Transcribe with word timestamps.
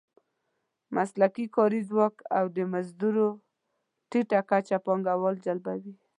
مسلکي 0.95 1.45
کاري 1.55 1.81
ځواک 1.89 2.15
او 2.37 2.45
د 2.55 2.57
مزدور 2.73 3.15
ټیټه 4.09 4.39
کچه 4.49 4.77
پانګوال 4.85 5.35
جلبوي. 5.45 5.93